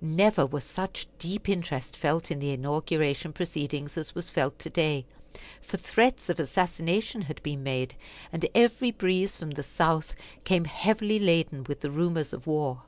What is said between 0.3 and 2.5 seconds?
was such deep interest felt in the